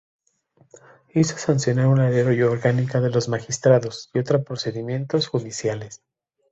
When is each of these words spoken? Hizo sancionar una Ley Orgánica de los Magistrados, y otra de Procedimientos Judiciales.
Hizo 1.13 1.37
sancionar 1.37 1.85
una 1.85 2.09
Ley 2.09 2.41
Orgánica 2.41 2.99
de 2.99 3.11
los 3.11 3.29
Magistrados, 3.29 4.09
y 4.15 4.17
otra 4.17 4.39
de 4.39 4.45
Procedimientos 4.45 5.27
Judiciales. 5.27 6.01